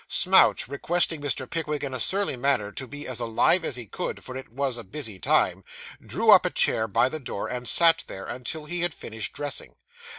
[0.07, 1.47] Smouch, requesting Mr.
[1.47, 4.75] Pickwick in a surly manner 'to be as alive as he could, for it was
[4.75, 5.63] a busy time,'
[6.03, 9.75] drew up a chair by the door and sat there, until he had finished dressing.